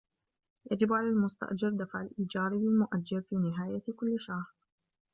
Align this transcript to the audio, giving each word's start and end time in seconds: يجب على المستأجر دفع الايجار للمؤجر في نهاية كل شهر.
يجب 0.71 0.93
على 0.93 1.07
المستأجر 1.07 1.69
دفع 1.69 2.01
الايجار 2.01 2.49
للمؤجر 2.53 3.21
في 3.21 3.35
نهاية 3.35 3.83
كل 3.99 4.15
شهر. 4.19 4.45